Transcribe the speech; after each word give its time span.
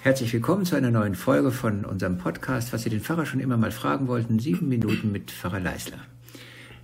Herzlich 0.00 0.32
willkommen 0.32 0.64
zu 0.64 0.76
einer 0.76 0.92
neuen 0.92 1.16
Folge 1.16 1.50
von 1.50 1.84
unserem 1.84 2.18
Podcast, 2.18 2.72
was 2.72 2.84
Sie 2.84 2.88
den 2.88 3.00
Pfarrer 3.00 3.26
schon 3.26 3.40
immer 3.40 3.56
mal 3.56 3.72
fragen 3.72 4.06
wollten, 4.06 4.38
sieben 4.38 4.68
Minuten 4.68 5.10
mit 5.10 5.32
Pfarrer 5.32 5.58
Leisler. 5.58 5.98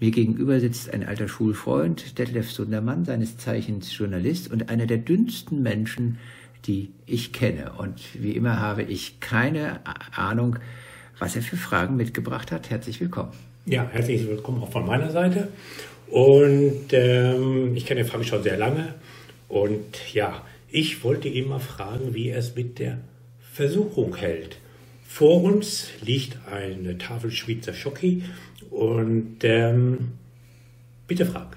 Mir 0.01 0.11
gegenüber 0.11 0.59
sitzt 0.59 0.93
ein 0.93 1.07
alter 1.07 1.29
Schulfreund, 1.29 2.19
Detlef 2.19 2.51
Sundermann, 2.51 3.05
seines 3.05 3.37
Zeichens 3.39 3.97
Journalist 3.97 4.51
und 4.51 4.69
einer 4.69 4.87
der 4.87 4.99
dünnsten 4.99 5.63
Menschen, 5.63 6.19
die 6.67 6.91
ich 7.07 7.33
kenne. 7.33 7.75
Und 7.79 8.01
wie 8.21 8.33
immer 8.33 8.59
habe 8.59 8.83
ich 8.83 9.21
keine 9.21 9.81
Ahnung, 10.17 10.57
was 11.21 11.37
er 11.37 11.43
für 11.43 11.57
Fragen 11.57 11.95
mitgebracht 11.95 12.51
hat. 12.51 12.69
Herzlich 12.69 13.01
willkommen. 13.01 13.31
Ja, 13.65 13.89
herzlich 13.93 14.27
willkommen 14.27 14.61
auch 14.61 14.73
von 14.73 14.87
meiner 14.87 15.11
Seite. 15.13 15.49
Und 16.09 16.87
ähm, 16.91 17.77
ich 17.77 17.87
kenne 17.87 18.03
die 18.03 18.09
Frage 18.09 18.25
schon 18.25 18.43
sehr 18.43 18.57
lange. 18.57 18.95
Und 19.49 20.13
ja, 20.13 20.43
ich 20.75 21.05
wollte 21.05 21.29
ihn 21.29 21.49
mal 21.49 21.61
fragen, 21.61 22.15
wie 22.15 22.31
er 22.31 22.39
es 22.39 22.57
mit 22.57 22.81
der 22.81 22.99
Versuchung 23.53 24.17
hält. 24.17 24.59
Vor 25.07 25.45
uns 25.45 25.91
liegt 26.03 26.37
eine 26.51 26.99
Tafel 26.99 27.31
Schweizer 27.31 27.73
Schoki 27.73 28.25
und 28.71 29.37
ähm, 29.45 30.15
bitte 31.07 31.27
frag, 31.27 31.57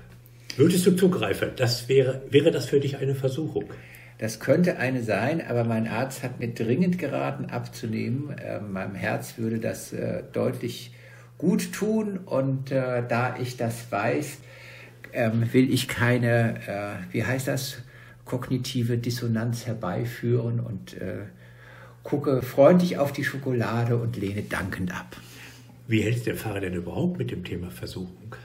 würdest 0.55 0.85
du 0.85 0.91
zugreifen? 0.91 1.49
Das 1.55 1.89
wäre, 1.89 2.21
wäre 2.29 2.51
das 2.51 2.67
für 2.67 2.79
dich 2.79 2.97
eine 2.97 3.15
Versuchung? 3.15 3.63
Das 4.19 4.39
könnte 4.39 4.77
eine 4.77 5.01
sein, 5.01 5.41
aber 5.41 5.63
mein 5.63 5.87
Arzt 5.87 6.21
hat 6.21 6.39
mir 6.39 6.49
dringend 6.49 6.99
geraten, 6.99 7.45
abzunehmen. 7.45 8.37
Äh, 8.37 8.59
meinem 8.59 8.93
Herz 8.93 9.39
würde 9.39 9.57
das 9.57 9.93
äh, 9.93 10.21
deutlich 10.31 10.91
gut 11.39 11.73
tun 11.73 12.19
und 12.23 12.71
äh, 12.71 13.01
da 13.07 13.35
ich 13.39 13.57
das 13.57 13.91
weiß, 13.91 14.37
ähm, 15.13 15.51
will 15.53 15.73
ich 15.73 15.87
keine, 15.87 16.59
äh, 16.67 17.13
wie 17.13 17.23
heißt 17.23 17.47
das, 17.47 17.81
kognitive 18.27 18.97
Dissonanz 18.97 19.65
herbeiführen 19.65 20.59
und 20.59 20.93
äh, 20.95 21.25
gucke 22.03 22.41
freundlich 22.41 22.97
auf 22.97 23.11
die 23.11 23.23
Schokolade 23.23 23.97
und 23.97 24.17
lehne 24.17 24.43
dankend 24.43 24.93
ab. 24.93 25.17
Wie 25.87 26.01
hält 26.01 26.25
der 26.25 26.35
Pfarrer 26.35 26.59
denn 26.59 26.73
überhaupt 26.73 27.17
mit 27.17 27.31
dem 27.31 27.43
Thema 27.43 27.71
Versuchung? 27.71 28.35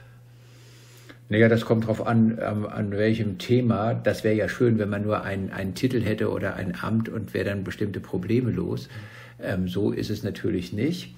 Naja, 1.28 1.48
das 1.48 1.64
kommt 1.64 1.84
darauf 1.84 2.06
an, 2.06 2.38
ähm, 2.40 2.66
an 2.66 2.92
welchem 2.92 3.38
Thema. 3.38 3.94
Das 3.94 4.22
wäre 4.22 4.34
ja 4.34 4.48
schön, 4.48 4.78
wenn 4.78 4.90
man 4.90 5.02
nur 5.02 5.22
einen, 5.22 5.50
einen 5.50 5.74
Titel 5.74 6.02
hätte 6.02 6.30
oder 6.30 6.56
ein 6.56 6.76
Amt 6.80 7.08
und 7.08 7.34
wäre 7.34 7.46
dann 7.46 7.64
bestimmte 7.64 8.00
Probleme 8.00 8.50
los. 8.50 8.88
Ähm, 9.40 9.66
so 9.66 9.92
ist 9.92 10.10
es 10.10 10.22
natürlich 10.22 10.72
nicht. 10.72 11.14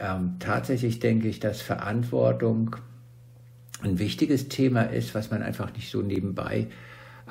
Ähm, 0.00 0.36
tatsächlich 0.38 1.00
denke 1.00 1.28
ich, 1.28 1.38
dass 1.38 1.60
Verantwortung 1.60 2.76
ein 3.82 3.98
wichtiges 3.98 4.48
Thema 4.48 4.82
ist, 4.82 5.14
was 5.14 5.30
man 5.30 5.42
einfach 5.42 5.72
nicht 5.74 5.90
so 5.90 6.00
nebenbei 6.00 6.68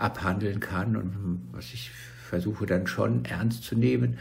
abhandeln 0.02 0.60
kann 0.60 0.96
und 0.96 1.42
was 1.52 1.74
ich 1.74 1.92
versuche 1.92 2.66
dann 2.66 2.88
schon 2.88 3.26
ernst 3.26 3.64
zu 3.64 3.76
nehmen. 3.76 4.18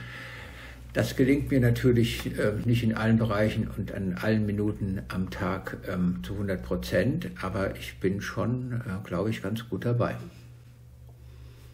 Das 0.92 1.14
gelingt 1.14 1.52
mir 1.52 1.60
natürlich 1.60 2.36
äh, 2.36 2.52
nicht 2.64 2.82
in 2.82 2.94
allen 2.94 3.16
Bereichen 3.18 3.68
und 3.68 3.92
an 3.92 4.14
allen 4.20 4.44
Minuten 4.44 5.02
am 5.06 5.30
Tag 5.30 5.78
ähm, 5.88 6.18
zu 6.24 6.32
100 6.32 6.60
Prozent, 6.62 7.30
aber 7.40 7.76
ich 7.76 8.00
bin 8.00 8.20
schon, 8.20 8.72
äh, 8.72 9.06
glaube 9.06 9.30
ich, 9.30 9.40
ganz 9.40 9.68
gut 9.68 9.84
dabei. 9.84 10.16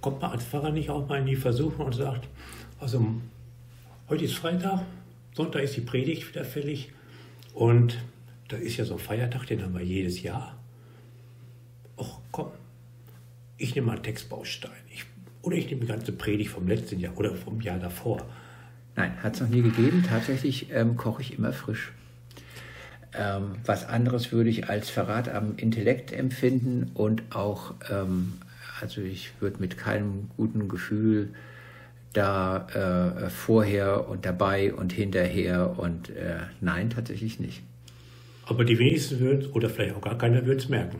Kommt 0.03 0.21
man 0.21 0.33
als 0.33 0.45
Pfarrer 0.45 0.71
nicht 0.71 0.91
auch 0.91 1.09
mal 1.09 1.21
in 1.21 1.27
die 1.27 1.37
Versuchung 1.37 1.87
und 1.87 1.95
sagt, 1.95 2.29
also 2.79 3.07
heute 4.11 4.25
ist 4.25 4.35
Freitag, 4.35 4.83
Sonntag 5.33 5.63
ist 5.63 5.77
die 5.77 5.81
Predigt 5.81 6.29
wieder 6.29 6.45
fällig 6.45 6.93
und 7.55 7.97
da 8.49 8.59
ist 8.59 8.77
ja 8.77 8.85
so 8.85 8.95
ein 8.95 9.01
Feiertag, 9.01 9.47
den 9.47 9.63
haben 9.63 9.75
wir 9.75 9.83
jedes 9.83 10.23
Jahr. 10.23 10.59
Och 11.97 12.21
komm, 12.31 12.51
ich 13.59 13.75
nehme 13.75 13.89
mal 13.89 13.95
einen 13.95 14.03
Textbaustein. 14.03 14.71
Ich, 14.93 15.05
oder 15.43 15.57
ich 15.57 15.67
nehme 15.67 15.83
die 15.83 15.87
ganze 15.87 16.13
Predigt 16.13 16.51
vom 16.51 16.67
letzten 16.69 16.99
Jahr 17.01 17.17
oder 17.17 17.35
vom 17.35 17.61
Jahr 17.61 17.79
davor. 17.79 18.27
Nein, 18.97 19.23
hat 19.23 19.35
es 19.35 19.41
noch 19.41 19.49
nie 19.49 19.63
gegeben. 19.63 20.05
Tatsächlich 20.09 20.71
ähm, 20.73 20.97
koche 20.97 21.23
ich 21.23 21.39
immer 21.39 21.53
frisch. 21.53 21.93
Ähm, 23.15 23.57
was 23.65 23.87
anderes 23.87 24.33
würde 24.33 24.51
ich 24.51 24.69
als 24.69 24.91
Verrat 24.91 25.29
am 25.29 25.57
Intellekt 25.57 26.13
empfinden 26.13 26.91
und 26.95 27.23
auch, 27.35 27.75
ähm, 27.91 28.35
also 28.81 29.01
ich 29.01 29.31
würde 29.41 29.61
mit 29.61 29.79
keinem 29.79 30.31
guten 30.37 30.69
Gefühl 30.69 31.31
da 32.13 32.67
äh, 33.25 33.31
vorher 33.31 34.09
und 34.09 34.25
dabei 34.25 34.73
und 34.75 34.93
hinterher 34.93 35.79
und 35.79 36.11
äh, 36.11 36.39
nein, 36.61 36.91
tatsächlich 36.91 37.41
nicht. 37.41 37.63
Aber 38.47 38.65
die 38.65 38.79
wenigsten 38.79 39.21
würden 39.21 39.51
oder 39.53 39.69
vielleicht 39.69 39.95
auch 39.95 40.01
gar 40.01 40.17
keiner 40.17 40.47
würde 40.47 40.61
es 40.61 40.69
merken. 40.69 40.99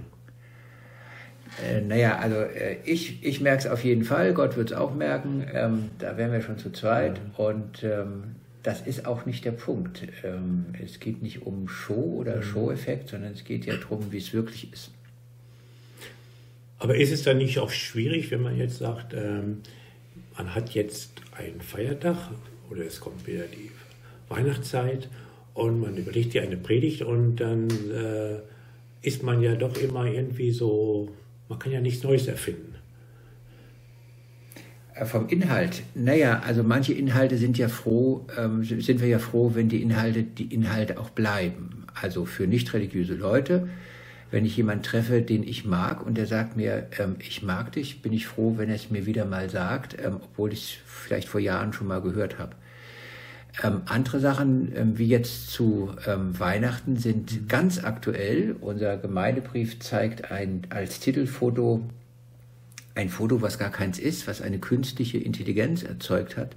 Äh, 1.65 1.81
naja, 1.81 2.19
also 2.19 2.37
äh, 2.37 2.79
ich, 2.85 3.25
ich 3.25 3.41
merke 3.41 3.61
es 3.61 3.67
auf 3.67 3.83
jeden 3.85 4.05
Fall, 4.05 4.35
Gott 4.35 4.57
wird 4.57 4.73
es 4.73 4.77
auch 4.77 4.95
merken, 4.95 5.47
ähm, 5.53 5.91
da 5.99 6.17
wären 6.17 6.33
wir 6.33 6.43
schon 6.43 6.59
zu 6.59 6.71
zweit 6.71 7.21
mhm. 7.21 7.45
und 7.45 7.83
ähm, 7.83 8.23
das 8.63 8.81
ist 8.83 9.07
auch 9.07 9.27
nicht 9.27 9.45
der 9.45 9.53
Punkt. 9.53 10.03
Ähm, 10.25 10.67
es 10.85 10.99
geht 10.99 11.23
nicht 11.23 11.47
um 11.47 11.69
Show 11.69 12.17
oder 12.19 12.37
mhm. 12.37 12.43
Show-Effekt, 12.43 13.09
sondern 13.09 13.33
es 13.33 13.45
geht 13.45 13.65
ja 13.65 13.77
darum, 13.77 14.13
wie 14.13 14.19
es 14.19 14.33
wirklich 14.33 14.73
ist. 14.73 14.91
Aber 16.79 16.97
ist 16.97 17.13
es 17.13 17.23
dann 17.23 17.39
nicht 17.39 17.59
auch 17.59 17.71
schwierig, 17.71 18.31
wenn 18.31 18.43
man 18.43 18.57
jetzt 18.57 18.79
sagt, 18.79 19.15
ähm, 19.15 19.63
man 20.37 20.55
hat 20.55 20.71
jetzt 20.71 21.13
einen 21.39 21.61
Feiertag 21.61 22.17
oder 22.71 22.85
es 22.85 23.01
kommt 23.01 23.27
wieder 23.27 23.45
die 23.45 23.71
Weihnachtszeit 24.29 25.09
und 25.55 25.81
man 25.81 25.97
überlegt 25.97 26.33
sich 26.33 26.43
eine 26.43 26.59
Predigt 26.59 27.03
und 27.03 27.37
dann 27.37 27.69
äh, 27.71 28.41
ist 29.01 29.23
man 29.23 29.41
ja 29.41 29.55
doch 29.55 29.77
immer 29.77 30.05
irgendwie 30.05 30.51
so 30.51 31.09
man 31.49 31.59
kann 31.59 31.73
ja 31.73 31.81
nichts 31.81 32.03
Neues 32.03 32.27
erfinden. 32.27 32.75
Äh, 34.95 35.05
vom 35.05 35.29
Inhalt, 35.29 35.83
naja, 35.95 36.43
also 36.45 36.63
manche 36.63 36.95
Inhalte 36.95 37.37
sind 37.37 37.59
ja 37.59 37.69
froh, 37.69 38.27
ähm, 38.39 38.65
sind 38.65 39.01
wir 39.01 39.09
ja 39.09 39.19
froh, 39.19 39.53
wenn 39.55 39.69
die 39.69 39.83
Inhalte, 39.83 40.23
die 40.23 40.53
Inhalte 40.55 40.99
auch 40.99 41.11
bleiben. 41.11 41.85
Also 42.01 42.25
für 42.25 42.47
nicht 42.47 42.73
religiöse 42.73 43.15
Leute, 43.15 43.69
wenn 44.31 44.45
ich 44.45 44.57
jemanden 44.57 44.83
treffe, 44.83 45.23
den 45.23 45.43
ich 45.43 45.65
mag 45.65 46.05
und 46.05 46.17
der 46.17 46.27
sagt 46.27 46.57
mir, 46.57 46.89
ähm, 46.99 47.17
ich 47.19 47.43
mag 47.43 47.73
dich, 47.73 48.03
bin 48.03 48.13
ich 48.13 48.27
froh, 48.27 48.55
wenn 48.57 48.69
er 48.69 48.75
es 48.75 48.91
mir 48.91 49.07
wieder 49.07 49.25
mal 49.25 49.51
sagt, 49.51 49.97
ähm, 50.03 50.17
obwohl 50.23 50.53
ich 50.53 50.63
es 50.63 50.71
vielleicht 50.87 51.29
vor 51.29 51.41
Jahren 51.41 51.73
schon 51.73 51.87
mal 51.87 52.01
gehört 52.01 52.39
habe. 52.39 52.57
Ähm, 53.63 53.83
andere 53.87 54.21
Sachen, 54.21 54.73
ähm, 54.77 54.99
wie 54.99 55.07
jetzt 55.07 55.51
zu 55.51 55.93
ähm, 56.07 56.39
Weihnachten, 56.39 56.97
sind 56.97 57.49
ganz 57.49 57.83
aktuell. 57.83 58.57
Unser 58.61 58.99
Gemeindebrief 58.99 59.81
zeigt 59.81 60.31
ein, 60.31 60.63
als 60.69 61.01
Titelfoto 61.01 61.83
ein 62.95 63.09
Foto, 63.09 63.43
was 63.43 63.59
gar 63.59 63.71
keins 63.71 63.99
ist, 63.99 64.27
was 64.27 64.43
eine 64.43 64.59
künstliche 64.59 65.19
Intelligenz 65.19 65.83
erzeugt 65.83 66.37
hat. 66.37 66.57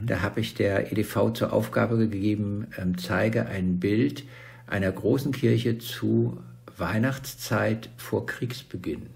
Mhm. 0.00 0.06
Da 0.06 0.20
habe 0.22 0.40
ich 0.40 0.54
der 0.54 0.90
EDV 0.92 1.32
zur 1.34 1.52
Aufgabe 1.52 1.96
gegeben, 1.98 2.68
ähm, 2.78 2.96
zeige 2.96 3.46
ein 3.46 3.78
Bild 3.78 4.24
einer 4.66 4.90
großen 4.90 5.32
Kirche 5.32 5.78
zu 5.78 6.40
Weihnachtszeit 6.76 7.90
vor 7.96 8.24
Kriegsbeginn. 8.26 9.06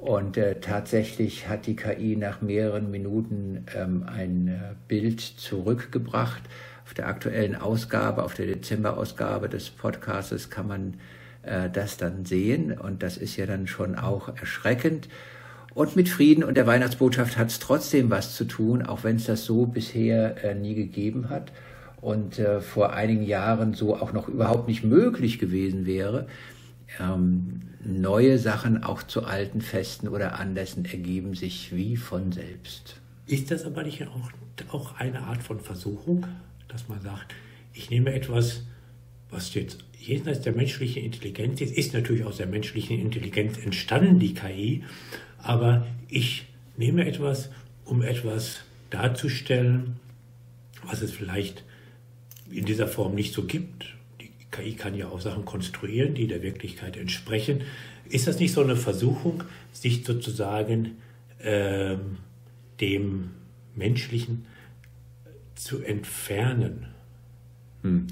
Und 0.00 0.38
äh, 0.38 0.60
tatsächlich 0.60 1.46
hat 1.46 1.66
die 1.66 1.76
KI 1.76 2.16
nach 2.16 2.40
mehreren 2.40 2.90
Minuten 2.90 3.66
ähm, 3.76 4.04
ein 4.06 4.48
äh, 4.48 4.74
Bild 4.88 5.20
zurückgebracht. 5.20 6.42
Auf 6.86 6.94
der 6.94 7.06
aktuellen 7.06 7.54
Ausgabe, 7.54 8.24
auf 8.24 8.32
der 8.32 8.46
Dezemberausgabe 8.46 9.50
des 9.50 9.68
Podcasts 9.68 10.48
kann 10.48 10.68
man 10.68 10.94
äh, 11.42 11.68
das 11.68 11.98
dann 11.98 12.24
sehen. 12.24 12.72
Und 12.72 13.02
das 13.02 13.18
ist 13.18 13.36
ja 13.36 13.44
dann 13.44 13.66
schon 13.66 13.94
auch 13.94 14.34
erschreckend. 14.34 15.10
Und 15.74 15.96
mit 15.96 16.08
Frieden 16.08 16.44
und 16.44 16.56
der 16.56 16.66
Weihnachtsbotschaft 16.66 17.36
hat 17.36 17.48
es 17.48 17.58
trotzdem 17.58 18.08
was 18.08 18.34
zu 18.34 18.44
tun, 18.44 18.82
auch 18.82 19.04
wenn 19.04 19.16
es 19.16 19.26
das 19.26 19.44
so 19.44 19.66
bisher 19.66 20.42
äh, 20.42 20.54
nie 20.54 20.74
gegeben 20.74 21.28
hat 21.28 21.52
und 22.00 22.38
äh, 22.38 22.62
vor 22.62 22.94
einigen 22.94 23.22
Jahren 23.22 23.74
so 23.74 23.94
auch 23.96 24.14
noch 24.14 24.28
überhaupt 24.28 24.66
nicht 24.66 24.82
möglich 24.82 25.38
gewesen 25.38 25.84
wäre. 25.84 26.26
Ähm, 26.98 27.60
neue 27.84 28.38
Sachen 28.38 28.82
auch 28.82 29.02
zu 29.02 29.24
alten 29.24 29.60
Festen 29.60 30.08
oder 30.08 30.38
Anlässen 30.38 30.84
ergeben 30.84 31.34
sich 31.34 31.74
wie 31.74 31.96
von 31.96 32.32
selbst. 32.32 33.00
Ist 33.26 33.50
das 33.50 33.64
aber 33.64 33.84
nicht 33.84 34.06
auch, 34.06 34.30
auch 34.72 34.96
eine 34.96 35.20
Art 35.22 35.42
von 35.42 35.60
Versuchung, 35.60 36.26
dass 36.68 36.88
man 36.88 37.00
sagt, 37.00 37.34
ich 37.72 37.90
nehme 37.90 38.12
etwas, 38.12 38.64
was 39.30 39.54
jetzt 39.54 39.84
jenseits 39.98 40.40
der 40.40 40.54
menschlichen 40.54 41.04
Intelligenz 41.04 41.60
ist, 41.60 41.74
ist 41.76 41.94
natürlich 41.94 42.24
aus 42.24 42.38
der 42.38 42.46
menschlichen 42.46 42.98
Intelligenz 42.98 43.58
entstanden, 43.58 44.18
die 44.18 44.34
KI, 44.34 44.84
aber 45.38 45.86
ich 46.08 46.46
nehme 46.76 47.06
etwas, 47.06 47.50
um 47.84 48.02
etwas 48.02 48.62
darzustellen, 48.90 49.96
was 50.84 51.02
es 51.02 51.12
vielleicht 51.12 51.64
in 52.50 52.64
dieser 52.64 52.88
Form 52.88 53.14
nicht 53.14 53.32
so 53.32 53.44
gibt 53.44 53.94
KI 54.50 54.74
kann 54.74 54.94
ja 54.94 55.08
auch 55.08 55.20
Sachen 55.20 55.44
konstruieren, 55.44 56.14
die 56.14 56.26
der 56.26 56.42
Wirklichkeit 56.42 56.96
entsprechen. 56.96 57.62
Ist 58.08 58.26
das 58.26 58.40
nicht 58.40 58.52
so 58.52 58.62
eine 58.62 58.76
Versuchung, 58.76 59.44
sich 59.72 60.04
sozusagen 60.04 60.96
ähm, 61.40 62.18
dem 62.80 63.30
Menschlichen 63.74 64.46
zu 65.54 65.82
entfernen? 65.82 66.86
Hm. 67.82 68.08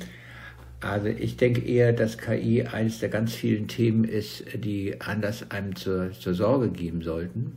Also 0.81 1.09
ich 1.09 1.37
denke 1.37 1.61
eher, 1.63 1.93
dass 1.93 2.19
KI 2.19 2.63
eines 2.63 3.01
der 3.01 3.09
ganz 3.09 3.35
vielen 3.35 3.67
Themen 3.67 4.05
ist, 4.05 4.45
die 4.55 5.01
anders 5.01 5.51
einem 5.51 5.75
zur, 5.75 6.13
zur 6.13 6.35
Sorge 6.35 6.71
geben 6.71 7.03
sollten. 7.03 7.57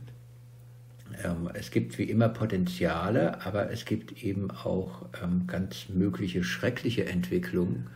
ähm, 1.24 1.50
es 1.54 1.69
gibt 1.69 2.00
wie 2.00 2.06
immer 2.06 2.30
Potenziale, 2.30 3.45
aber 3.45 3.69
es 3.69 3.86
gibt 3.86 4.24
eben 4.24 4.50
auch 4.50 5.06
ähm, 5.22 5.45
ganz 5.45 5.89
mögliche 5.89 6.44
schreckliche 6.44 7.06
Entwicklungen. 7.06 7.88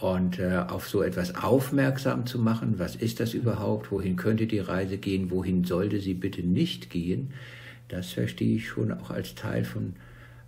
Und 0.00 0.38
äh, 0.40 0.64
auf 0.68 0.88
so 0.88 1.02
etwas 1.02 1.36
aufmerksam 1.36 2.26
zu 2.26 2.38
machen, 2.38 2.78
was 2.78 2.96
ist 2.96 3.20
das 3.20 3.32
überhaupt, 3.32 3.92
wohin 3.92 4.16
könnte 4.16 4.46
die 4.46 4.58
Reise 4.58 4.98
gehen, 4.98 5.30
wohin 5.30 5.64
sollte 5.64 6.00
sie 6.00 6.14
bitte 6.14 6.42
nicht 6.42 6.90
gehen, 6.90 7.32
das 7.88 8.10
verstehe 8.10 8.56
ich 8.56 8.68
schon 8.68 8.90
auch 8.92 9.10
als 9.10 9.34
Teil 9.34 9.64
von 9.64 9.94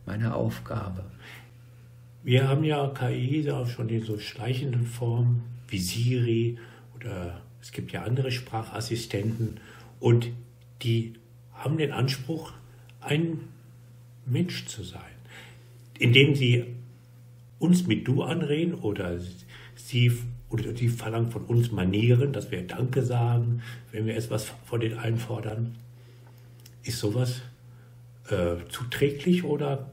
meiner 0.04 0.34
Aufgabe. 0.34 1.04
Wir 2.25 2.48
haben 2.48 2.64
ja 2.64 2.88
KI 2.88 3.48
auch 3.50 3.69
schon 3.69 3.88
in 3.88 4.02
so 4.02 4.19
schleichenden 4.19 4.84
Formen 4.84 5.43
wie 5.69 5.78
Siri 5.78 6.58
oder 6.96 7.40
es 7.62 7.72
gibt 7.72 7.93
ja 7.93 8.02
andere 8.02 8.32
Sprachassistenten 8.32 9.60
und 10.00 10.31
die 10.82 11.14
haben 11.52 11.78
den 11.78 11.93
Anspruch, 11.93 12.52
ein 13.00 13.40
Mensch 14.25 14.66
zu 14.66 14.82
sein, 14.82 15.00
indem 15.98 16.34
sie 16.34 16.75
uns 17.58 17.87
mit 17.87 18.06
Du 18.06 18.23
anreden 18.23 18.75
oder 18.75 19.19
sie 19.75 20.12
oder 20.49 20.73
die 20.73 20.88
verlangen 20.88 21.31
von 21.31 21.43
uns 21.44 21.73
Manieren, 21.73 22.32
dass 22.32 22.50
wir 22.50 22.67
Danke 22.67 23.03
sagen, 23.03 23.62
wenn 23.93 24.06
wir 24.06 24.17
etwas 24.17 24.53
von 24.64 24.81
den 24.81 24.97
einfordern. 24.99 25.75
Ist 26.82 27.00
sowas 27.00 27.43
äh, 28.29 28.56
zuträglich 28.69 29.44
oder 29.44 29.91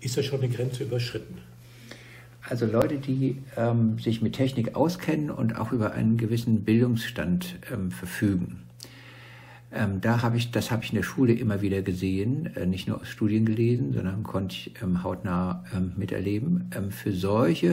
ist 0.00 0.16
da 0.16 0.22
schon 0.22 0.40
eine 0.40 0.52
Grenze 0.52 0.84
überschritten? 0.84 1.38
Also 2.42 2.66
Leute, 2.66 2.96
die 2.96 3.42
ähm, 3.56 3.98
sich 3.98 4.22
mit 4.22 4.34
Technik 4.34 4.74
auskennen 4.74 5.30
und 5.30 5.56
auch 5.56 5.72
über 5.72 5.92
einen 5.92 6.16
gewissen 6.16 6.64
Bildungsstand 6.64 7.56
ähm, 7.70 7.90
verfügen. 7.90 8.67
Ähm, 9.70 10.00
da 10.00 10.22
habe 10.22 10.36
ich, 10.38 10.50
das 10.50 10.70
habe 10.70 10.82
ich 10.82 10.90
in 10.90 10.96
der 10.96 11.02
Schule 11.02 11.34
immer 11.34 11.60
wieder 11.60 11.82
gesehen, 11.82 12.54
äh, 12.56 12.64
nicht 12.64 12.88
nur 12.88 13.00
aus 13.00 13.08
Studien 13.08 13.44
gelesen, 13.44 13.92
sondern 13.92 14.22
konnte 14.22 14.54
ich 14.54 14.82
ähm, 14.82 15.02
hautnah 15.02 15.64
ähm, 15.76 15.92
miterleben. 15.96 16.70
Ähm, 16.74 16.90
für 16.90 17.12
solche 17.12 17.72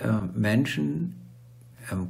äh, 0.00 0.20
Menschen 0.34 1.20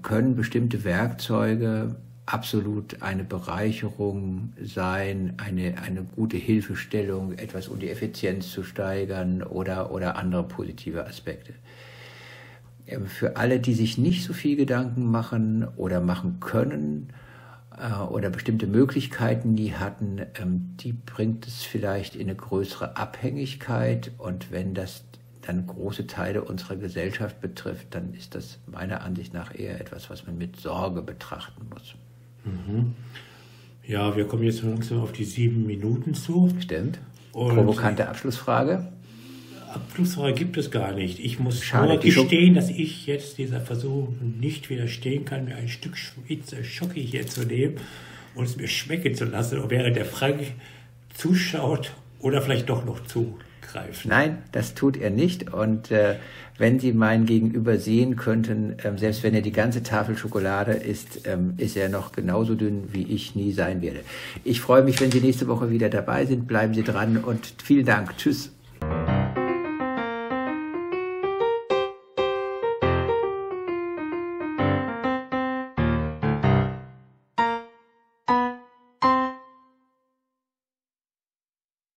können 0.01 0.37
bestimmte 0.37 0.85
Werkzeuge 0.85 1.97
absolut 2.25 3.03
eine 3.03 3.25
Bereicherung 3.25 4.55
sein, 4.61 5.35
eine, 5.37 5.83
eine 5.83 6.03
gute 6.03 6.39
Hilfestellung, 6.39 7.33
etwas 7.33 7.69
um 7.69 7.79
die 7.79 7.91
Effizienz 7.91 8.51
zu 8.51 8.65
steigern 8.65 9.43
oder, 9.43 9.93
oder 9.93 10.17
andere 10.17 10.43
positive 10.43 11.07
Aspekte. 11.07 11.53
Ähm, 12.87 13.07
für 13.07 13.37
alle, 13.37 13.61
die 13.61 13.75
sich 13.75 13.99
nicht 13.99 14.25
so 14.25 14.33
viel 14.33 14.57
Gedanken 14.57 15.11
machen 15.11 15.67
oder 15.77 16.01
machen 16.01 16.41
können 16.41 17.13
oder 18.11 18.31
bestimmte 18.31 18.67
Möglichkeiten 18.67 19.55
nie 19.55 19.73
hatten, 19.73 20.23
ähm, 20.41 20.75
die 20.81 20.93
bringt 20.93 21.47
es 21.47 21.63
vielleicht 21.63 22.15
in 22.15 22.23
eine 22.23 22.35
größere 22.35 22.97
Abhängigkeit 22.97 24.13
und 24.19 24.51
wenn 24.51 24.75
das 24.75 25.05
dann 25.43 25.67
große 25.67 26.07
Teile 26.07 26.43
unserer 26.43 26.77
Gesellschaft 26.77 27.41
betrifft, 27.41 27.89
dann 27.95 28.15
ist 28.15 28.35
das 28.35 28.59
meiner 28.67 29.03
Ansicht 29.03 29.33
nach 29.33 29.57
eher 29.57 29.81
etwas, 29.81 30.11
was 30.11 30.27
man 30.27 30.37
mit 30.39 30.59
Sorge 30.59 31.03
betrachten 31.03 31.67
muss. 31.71 31.95
Mhm. 32.45 32.95
Ja, 33.87 34.17
wir 34.17 34.27
kommen 34.27 34.43
jetzt 34.43 34.63
langsam 34.63 35.01
auf 35.01 35.13
die 35.13 35.25
sieben 35.25 35.67
Minuten 35.67 36.15
zu. 36.15 36.53
Stimmt. 36.59 36.99
Und 37.33 37.55
Provokante 37.55 38.09
Abschlussfrage. 38.09 38.89
Abschlussfrage 39.77 40.35
gibt 40.35 40.57
es 40.57 40.71
gar 40.71 40.93
nicht. 40.93 41.19
Ich 41.19 41.39
muss 41.39 41.63
Schade, 41.63 41.95
nur 41.95 42.01
gestehen, 42.01 42.55
dass 42.55 42.71
ich 42.71 43.07
jetzt 43.07 43.39
dieser 43.39 43.61
Versuchung 43.61 44.17
nicht 44.41 44.69
widerstehen 44.71 45.25
kann, 45.25 45.45
mir 45.45 45.57
ein 45.57 45.69
Stück 45.69 45.97
Schweizer 45.97 46.65
Schocke 46.65 47.01
hier 47.01 47.27
zu 47.27 47.45
nehmen 47.45 47.77
und 48.35 48.45
es 48.45 48.57
mir 48.57 48.69
schmecken 48.69 49.15
zu 49.15 49.25
lassen, 49.25 49.63
während 49.69 49.97
der 49.97 50.05
Frank 50.05 50.41
zuschaut 51.15 51.93
oder 52.21 52.43
vielleicht 52.43 52.69
doch 52.69 52.85
noch 52.85 53.05
zu 53.07 53.39
greifen. 53.63 54.09
Nein, 54.09 54.39
das 54.53 54.75
tut 54.75 54.97
er 54.97 55.11
nicht. 55.11 55.53
Und 55.53 55.91
äh, 55.91 56.17
wenn 56.59 56.79
Sie 56.79 56.93
mein 56.93 57.27
Gegenüber 57.27 57.79
sehen 57.79 58.17
könnten, 58.17 58.77
ähm, 58.85 58.99
selbst 58.99 59.23
wenn 59.23 59.35
er 59.35 59.43
die 59.43 59.53
ganze 59.53 59.83
Tafel 59.83 60.17
Schokolade 60.17 60.73
isst, 60.73 61.27
ähm, 61.27 61.55
ist 61.57 61.77
er 61.77 61.89
noch 61.89 62.13
genauso 62.13 62.55
dünn, 62.55 62.89
wie 62.93 63.03
ich 63.03 63.35
nie 63.35 63.53
sein 63.53 63.83
werde. 63.83 64.01
Ich 64.45 64.61
freue 64.61 64.83
mich, 64.83 65.01
wenn 65.01 65.11
Sie 65.11 65.21
nächste 65.21 65.49
Woche 65.49 65.71
wieder 65.71 65.89
dabei 65.89 66.25
sind. 66.27 66.47
Bleiben 66.47 66.75
Sie 66.75 66.83
dran 66.83 67.19
und 67.19 67.55
vielen 67.63 67.87
Dank. 67.87 68.17
Tschüss. 68.17 68.53